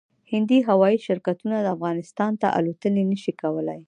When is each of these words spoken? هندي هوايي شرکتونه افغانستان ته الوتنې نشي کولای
هندي 0.31 0.57
هوايي 0.69 0.97
شرکتونه 1.07 1.55
افغانستان 1.75 2.31
ته 2.41 2.47
الوتنې 2.57 3.03
نشي 3.11 3.33
کولای 3.41 3.79